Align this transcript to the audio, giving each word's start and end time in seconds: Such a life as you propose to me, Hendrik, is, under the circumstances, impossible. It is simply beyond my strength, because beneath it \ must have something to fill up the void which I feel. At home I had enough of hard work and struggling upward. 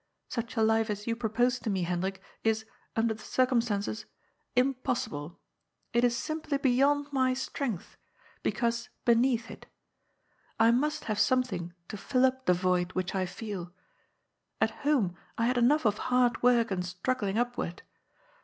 Such 0.29 0.57
a 0.57 0.63
life 0.63 0.89
as 0.89 1.05
you 1.05 1.15
propose 1.15 1.59
to 1.59 1.69
me, 1.69 1.83
Hendrik, 1.83 2.23
is, 2.43 2.65
under 2.95 3.13
the 3.13 3.21
circumstances, 3.21 4.07
impossible. 4.55 5.39
It 5.93 6.03
is 6.03 6.17
simply 6.17 6.57
beyond 6.57 7.13
my 7.13 7.35
strength, 7.35 7.97
because 8.41 8.89
beneath 9.05 9.51
it 9.51 9.67
\ 10.23 10.59
must 10.59 11.03
have 11.03 11.19
something 11.19 11.73
to 11.87 11.97
fill 11.97 12.25
up 12.25 12.47
the 12.47 12.53
void 12.55 12.93
which 12.93 13.13
I 13.13 13.27
feel. 13.27 13.73
At 14.59 14.71
home 14.81 15.15
I 15.37 15.45
had 15.45 15.59
enough 15.59 15.85
of 15.85 15.99
hard 15.99 16.41
work 16.41 16.71
and 16.71 16.83
struggling 16.83 17.37
upward. 17.37 17.83